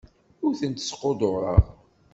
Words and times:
Ur 0.45 0.53
tent-squddureɣ. 0.59 1.63